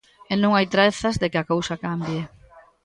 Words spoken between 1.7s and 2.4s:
cambie.